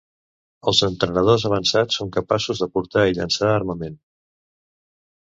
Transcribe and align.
Els 0.69 0.79
entrenadors 0.85 1.43
avançats 1.49 1.97
són 2.01 2.09
capaços 2.15 2.63
de 2.63 2.69
portar 2.79 3.05
i 3.11 3.15
llançar 3.19 3.51
armament. 3.59 4.01